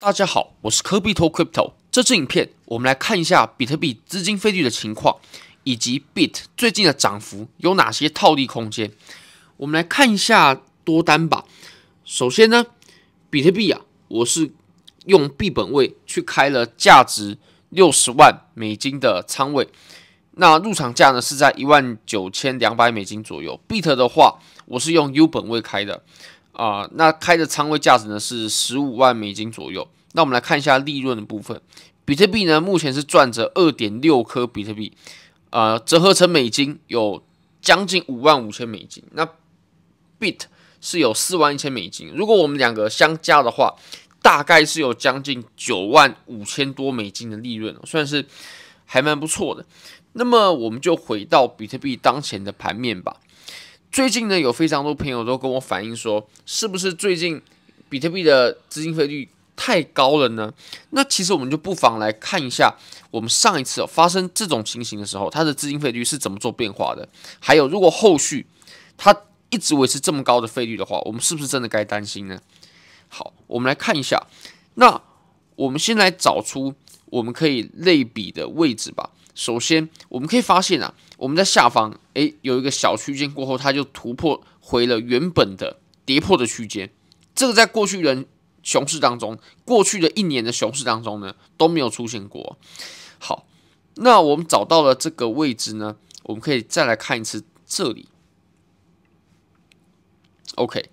[0.00, 1.72] 大家好，我是科比托 Crypto。
[1.90, 5.18] 这支影片，我们来看一下比特币资金费率的情况，
[5.64, 8.92] 以及 BIT 最近的涨幅有哪些套利空间。
[9.56, 11.44] 我们来看一下多单吧。
[12.04, 12.66] 首先呢，
[13.28, 14.52] 比特币啊，我是
[15.06, 17.36] 用币本位去开了价值
[17.70, 19.68] 六十万美金的仓位，
[20.36, 23.60] 那入场价呢是在一万九千两百美金左右。
[23.66, 26.04] BIT 的话，我是用 U 本位开的。
[26.58, 29.88] 啊、那开的仓位价值呢是十五万美金左右。
[30.12, 31.60] 那我们来看一下利润的部分，
[32.04, 34.92] 比特币呢目前是赚着二点六颗比特币，
[35.50, 37.22] 呃，折合成美金有
[37.62, 39.04] 将近五万五千美金。
[39.12, 39.24] 那
[40.18, 40.46] BIT
[40.80, 43.76] 是有四万一千美金，如果我们两个相加的话，
[44.20, 48.26] 大概是有将近九万五千多美金的利润，算是
[48.84, 49.64] 还蛮不错的。
[50.14, 53.18] 那么我们就回到比特币当前的盘面吧。
[53.90, 57.40] 最近呢，有非常多朋友都跟我反映说，是不是最近
[57.88, 60.52] 比特币的资金费率太高了呢？
[60.90, 62.76] 那其实我们就不妨来看一下，
[63.10, 67.08] 我们上一次发生这种情形的时候，它的资金费率是怎么做变化的？
[67.40, 68.46] 还有，如果后续
[68.96, 72.38] 它一直维持这么高的费率的话，我们是不是真的该担心呢？
[73.08, 74.26] 好，我们来看一下。
[74.74, 75.00] 那
[75.56, 76.74] 我们先来找出
[77.06, 79.10] 我们可以类比的位置吧。
[79.38, 80.92] 首先，我们可以发现啊。
[81.16, 86.92] 我们在下方，诶，有一个小区间过后，它就突破回了原本的跌破的区间。
[87.36, 88.24] 这个在过去的
[88.64, 92.58] 熊市当中，过去的一年的熊市当中呢，都没有出现过。
[93.20, 93.46] 好，
[93.94, 98.08] 那我们找到了这个位置呢，我们可以再来看一次这里。
[100.56, 100.90] OK，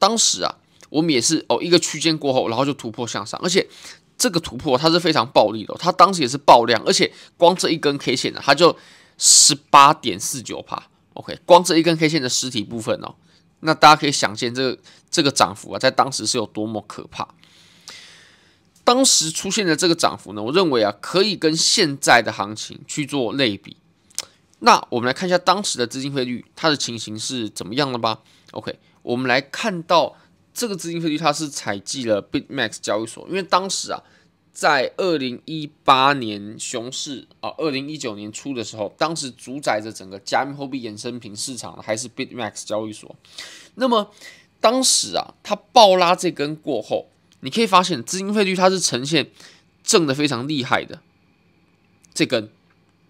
[0.00, 0.58] 当时啊，
[0.90, 3.68] 我们也是哦，一个区间过后，然后就突破向上，而且
[4.16, 8.76] 这个突破它是非常暴力的，它当时也是爆量，而且光这一根 K 线呢，它就。
[9.16, 13.14] 十八点四九趴，OK，光这一根 K 线的实体部分哦，
[13.60, 17.28] 那大家可以想见这个这个涨幅啊，在当时是有多么可怕。
[18.82, 23.76] 当时出现的这个涨幅呢，我认为啊，可以跟现在的行情去做类比。
[24.58, 28.18] 那我们来看一下当时的资金费率，它的情形是怎么样的吧
[28.50, 30.16] ？OK，我们来看到
[30.54, 34.02] 这个资金费率，它是采集了 BitMax 交易所，因为当时啊。
[34.56, 43.16] 在二零一八年熊市啊，二零一九年初的时候，当时主宰着整个加密货币衍生品市场的还是 BitMax 交易所。
[43.74, 44.12] 那么
[44.60, 47.08] 当时啊，它爆拉这根过后，
[47.40, 49.32] 你可以发现资金费率它是呈现
[49.82, 51.02] 正的非常厉害的
[52.14, 52.48] 这根，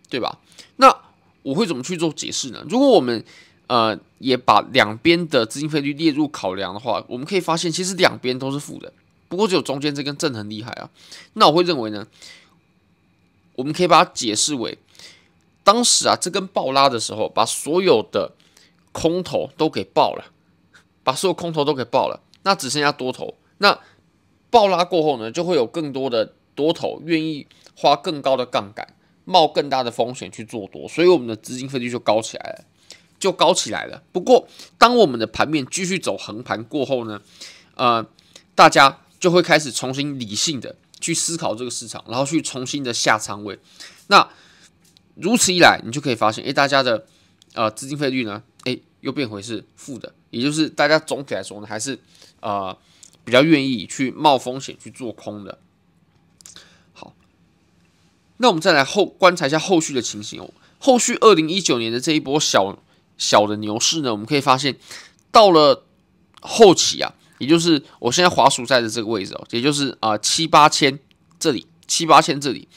[0.09, 0.41] 对吧？
[0.77, 0.99] 那
[1.43, 2.65] 我会怎么去做解释呢？
[2.71, 3.23] 如果我们
[3.67, 8.93] 呃也把两边的资金费率列入考量的话，我们可以发现其实两边都是负的。
[9.29, 10.91] 不过只有中间这根正很厉害啊，
[11.33, 12.07] 那我会认为呢，
[13.57, 14.79] 我们可以把它解释为，
[15.65, 18.33] 当时啊这根爆拉的时候，把所有的
[18.93, 20.27] 空头都给爆了，
[21.03, 23.35] 把所有空头都给爆了，那只剩下多头。
[23.59, 23.81] 那
[24.51, 27.47] 爆拉过后呢，就会有更多的多头愿意
[27.77, 28.95] 花更高的杠杆，
[29.25, 32.65] 冒更大的风险去做多，所以我们的资金费率就高起来了，
[33.25, 34.03] 就高起来了。
[34.13, 34.47] 不过
[34.79, 37.21] 当我们的盘面继续走横盘过后呢，
[37.75, 38.07] 呃，
[38.55, 39.01] 大家。
[39.21, 43.59] 就会开始重新理性的去思考这个市场，然后去重新的下仓位。
[44.09, 44.29] 那
[45.15, 47.07] 如此一来，你就可以发现，诶，大家的
[47.55, 51.99] 呃资金费率呢，诶，又变回是负的，也就是大家总体来说呢，还是
[52.41, 52.77] 呃
[53.25, 55.59] 比较愿意去冒风险去做空的。
[56.93, 57.15] 好，
[58.37, 60.51] 那我们再来后观察一下后续的情形哦。
[60.79, 62.79] 后续二零一九年的这一波小
[63.17, 64.77] 小的牛市呢，我们可以发现
[65.31, 65.85] 到了
[66.41, 67.15] 后期啊。
[67.39, 70.99] 也就是我现在滑鼠在的这个位置哦，也就是啊七八千
[71.39, 72.69] 这里，七八千这里，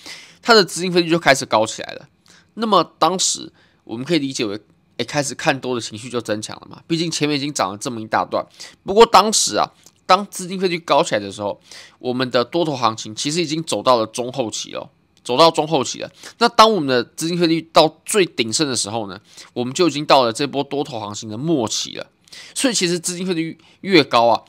[0.41, 2.09] 它的资金费率就开始高起来了。
[2.55, 3.53] 那么当时
[3.83, 4.59] 我们可以理解为，
[4.97, 6.81] 哎，开始看多的情绪就增强了嘛。
[6.87, 8.43] 毕竟前面已经涨了这么一大段。
[8.83, 9.71] 不过当时啊，
[10.07, 11.61] 当资金费率高起来的时候，
[11.99, 14.89] 我们的多头行情其实已经走到了中后期了，
[15.27, 16.09] 走到中后期了。
[16.37, 19.19] 那当我们的资金费率到最鼎盛的时候呢，
[19.51, 22.07] 我们就已经到了这波多头行情的末期了。
[22.55, 24.41] 所以其实资金费率越高啊，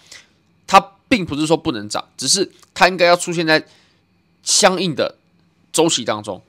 [0.69, 3.67] 它并不是说不能涨，只是它应该要出现在
[4.45, 5.17] 相应的
[5.73, 6.41] 周期当中。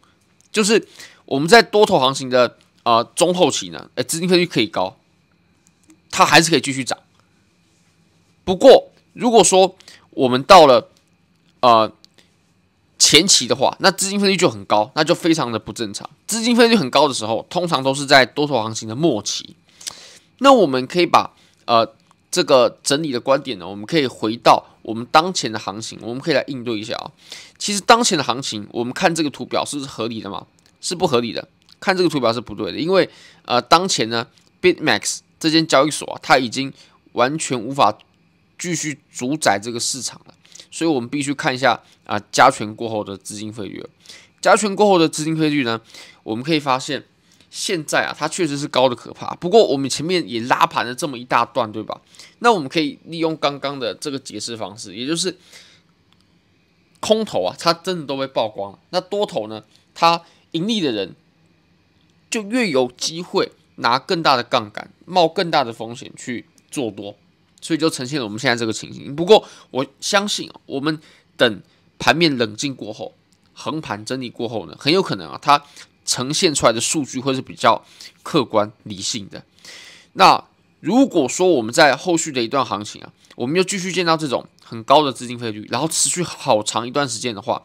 [0.51, 0.87] 就是
[1.25, 4.95] 我们在多头行情的啊、中后期呢，诶，资金费率可以高，
[6.11, 6.99] 它还是可以继续涨。
[8.43, 9.75] 不过如果说
[10.11, 10.89] 我们到了
[11.61, 11.91] 呃
[12.99, 16.07] 前期的话，那资金费率就很高，那就非常的不正常。
[16.27, 19.55] 资金费率很高的时候，通常都是在多头行情的末期。
[20.39, 21.33] 那我们可以把
[21.65, 21.95] 呃
[22.29, 27.11] 这个整理的观点呢，我们可以回到我们当前的行情，我们可以来应对一下啊。
[27.57, 30.45] 其实当前的行情，我们看这个图表是合理的吗？
[30.81, 31.47] 是不合理的。
[31.79, 33.09] 看这个图表是不对的，因为
[33.45, 34.27] 呃当前呢
[34.61, 36.73] ，BitMax 这间交易所啊，它已经
[37.13, 37.97] 完全无法
[38.57, 40.33] 继续主宰这个市场了。
[40.71, 43.85] 所以我们必须看一下啊加权过后的资金费率。
[44.41, 45.81] 加权过后的资金费率呢，
[46.23, 47.03] 我们可以发现
[47.49, 49.35] 现在啊它确实是高的可怕。
[49.35, 51.99] 不过我们前面也拉盘了这么一大段，对吧？
[52.39, 55.37] 那我们可以利用刚刚的这个解释方式，也就是
[57.01, 58.79] 空头啊，它真的都被曝光了。
[58.91, 59.63] 那多头呢，
[59.93, 60.21] 它
[60.51, 61.15] 盈利的人
[62.29, 67.17] 就越有机会拿更大的杠杆，冒更大的风险去做多，
[67.61, 69.15] 所以就呈现了我们现在这个情形。
[69.15, 70.99] 不过我相信，我们
[71.37, 71.61] 等
[71.97, 73.13] 盘面冷静过后，
[73.53, 75.63] 横盘整理过后呢，很有可能啊，它
[76.05, 77.83] 呈现出来的数据会是比较
[78.23, 79.43] 客观理性的。
[80.13, 80.43] 那
[80.79, 87.61] 如果说我们在后续的一段行情啊，我们又继续见到这种很高的资金费率，然后持续好长一段时间的话，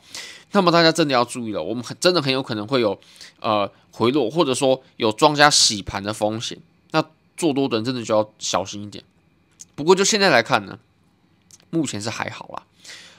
[0.52, 2.98] 那么大家真的要注意了，我们很真的很有可能会有
[3.40, 6.58] 呃回落，或者说有庄家洗盘的风险。
[6.90, 7.04] 那
[7.36, 9.02] 做多的人真的就要小心一点。
[9.74, 10.78] 不过就现在来看呢，
[11.70, 12.66] 目前是还好啦。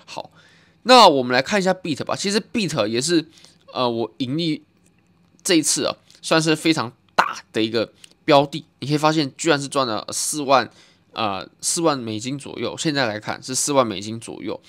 [0.05, 0.31] 好，
[0.83, 2.15] 那我们来看一下 Beat 吧。
[2.15, 3.27] 其实 Beat 也是
[3.73, 4.63] 呃我盈利
[5.43, 7.93] 这一次啊，算是非常大的一个。
[8.25, 10.67] 标的，你可以发现居然是赚了四万，
[11.13, 12.75] 呃，四万美金左右。
[12.75, 14.59] 现在来看是四万美金左右。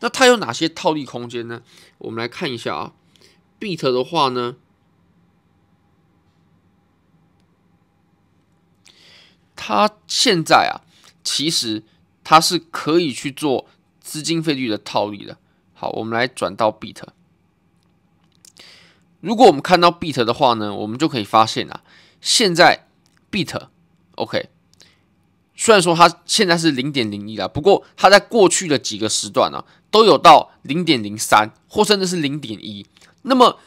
[0.00, 1.62] 那它有哪些套利空间呢？
[1.96, 2.92] 我们来看一下啊。
[3.58, 4.56] Beat 的话呢，
[9.56, 10.84] 它现在啊，
[11.26, 11.82] 其实
[12.22, 13.66] 它是可以去做
[14.00, 15.36] 资金费率的套利的。
[15.74, 17.02] 好，我们来转到 Beat。
[19.20, 21.82] 如果我们看到 Beat 的话呢，我们就可以发现啊，
[22.20, 22.84] 现在。
[23.28, 24.48] Beat，OK，
[25.56, 32.86] 虽然说它现在是零点零一了，不过它在过去的几个时段呢、啊，都有到零点零三，或甚至是零点一。
[33.22, 33.58] 那么，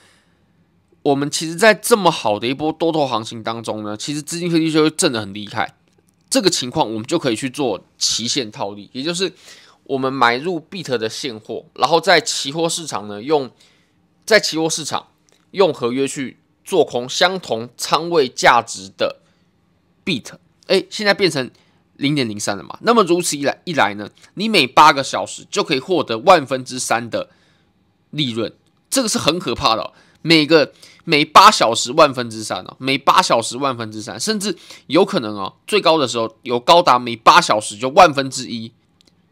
[1.04, 5.76] 我们其实，在这么好的一波多头行情当中呢，其实资金费率就会震得很厉害。
[6.30, 9.34] 这个情况，我们就可以去做期限套利，也就是
[9.84, 13.50] 我们买入比特的现货，然后在期货市场呢，用
[14.26, 15.08] 在期货市场
[15.52, 19.22] 用合约去做空相同仓位价值的。
[20.06, 20.32] Beat，
[20.68, 21.52] 哎，现在变成
[21.98, 22.78] 零点零三了嘛？
[22.82, 27.30] 那么如此一来一来呢，你每八个小时就可以获得万分之三的
[28.12, 28.52] 利润，
[28.90, 29.94] 这个是很可怕的。
[30.22, 30.72] 每个
[31.06, 34.56] 每八小时万分之三哦，每八小时万分之三，甚至
[34.88, 38.72] 有可能哦，最高的时候有高达每八小时就万分之一，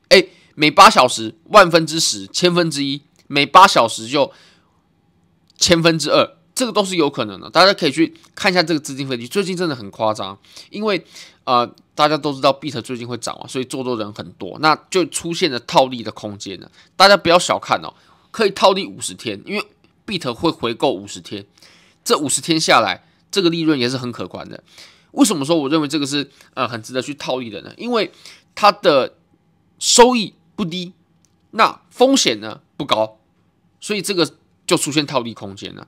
[0.09, 0.25] 哎，
[0.55, 4.31] 每八小时万分之十，千分之一，每八小时就
[5.57, 6.37] 千分之二。
[6.55, 10.35] 这个都是有可能的，大家可以去看一下这个资金分析，最近真的很夸张，
[10.71, 11.05] 因为
[11.43, 16.71] 呃大家都知道比特最近会涨嘛，所以做多人很多，那就出现了套利的空间了。
[16.95, 17.93] 大家不要小看哦，
[18.31, 19.63] 可以套利五十天，因为
[20.07, 21.45] Beat 会回购五十天，
[22.03, 24.63] 这五十天下来，这个利润也是很可观的。
[25.11, 27.73] 为什么说我认为这个是呃很值得去套利的呢？
[27.77, 28.11] 因为
[28.55, 29.15] 它的
[29.77, 30.93] 收益不低，
[31.51, 33.19] 那风险呢不高，
[33.79, 35.87] 所以这个就出现套利空间了。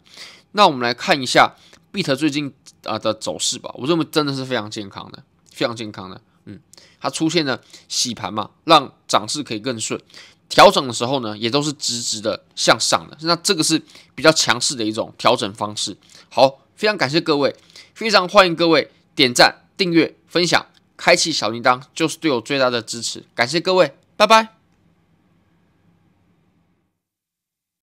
[0.52, 1.56] 那我们来看一下
[1.94, 6.22] Beat 最近啊的走势吧，我认为真的是非常健康的，非常健康的。
[6.46, 6.60] 嗯，
[7.00, 10.02] 它出现了洗盘嘛，让涨势可以更顺。
[10.50, 13.18] 调整的时候呢，也都是直直的向上的。
[13.22, 13.82] 那这个是
[14.16, 15.96] 比较强势的一种调整方式。
[16.30, 17.56] 好，非常感谢各位，
[17.94, 20.66] 非常欢迎各位点赞、订阅、分享、
[20.98, 23.24] 开启小铃铛，就是对我最大的支持。
[23.34, 24.59] 感谢各位，拜拜。